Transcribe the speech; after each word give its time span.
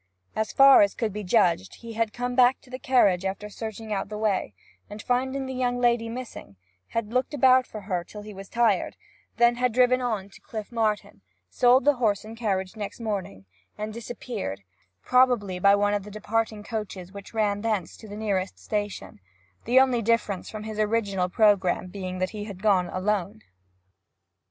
As 0.35 0.51
far 0.51 0.81
as 0.81 0.95
could 0.95 1.13
be 1.13 1.23
judged, 1.23 1.75
he 1.75 1.93
had 1.93 2.11
come 2.11 2.33
back 2.35 2.59
to 2.61 2.71
the 2.71 2.79
carriage 2.79 3.23
after 3.23 3.51
searching 3.51 3.93
out 3.93 4.09
the 4.09 4.17
way, 4.17 4.55
and 4.89 4.99
finding 4.99 5.45
the 5.45 5.53
young 5.53 5.77
lady 5.77 6.09
missing, 6.09 6.55
had 6.87 7.13
looked 7.13 7.35
about 7.35 7.67
for 7.67 7.81
her 7.81 8.03
till 8.03 8.23
he 8.23 8.33
was 8.33 8.49
tired; 8.49 8.95
then 9.37 9.57
had 9.57 9.71
driven 9.73 10.01
on 10.01 10.27
to 10.31 10.41
Cliff 10.41 10.71
Martin, 10.71 11.21
sold 11.51 11.85
the 11.85 11.97
horse 11.97 12.25
and 12.25 12.35
carriage 12.35 12.75
next 12.75 12.99
morning, 12.99 13.45
and 13.77 13.93
disappeared, 13.93 14.63
probably 15.03 15.59
by 15.59 15.75
one 15.75 15.93
of 15.93 16.01
the 16.01 16.09
departing 16.09 16.63
coaches 16.63 17.11
which 17.11 17.35
ran 17.35 17.61
thence 17.61 17.95
to 17.97 18.07
the 18.07 18.17
nearest 18.17 18.57
station, 18.57 19.19
the 19.65 19.79
only 19.79 20.01
difference 20.01 20.49
from 20.49 20.63
his 20.63 20.79
original 20.79 21.29
programme 21.29 21.85
being 21.85 22.17
that 22.17 22.31
he 22.31 22.45
had 22.45 22.63
gone 22.63 22.87
alone. 22.89 23.41